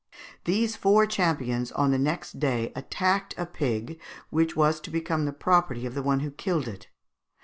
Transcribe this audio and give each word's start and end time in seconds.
These 0.45 0.75
four 0.75 1.05
champions 1.05 1.71
on 1.73 1.91
the 1.91 1.99
next 1.99 2.39
day 2.39 2.73
attacked 2.75 3.35
a 3.37 3.45
pig, 3.45 4.01
which 4.31 4.55
was 4.55 4.81
to 4.81 4.89
become 4.89 5.25
the 5.25 5.31
property 5.31 5.85
of 5.85 5.93
the 5.93 6.01
one 6.01 6.21
who 6.21 6.31
killed 6.31 6.67
it. 6.67 6.87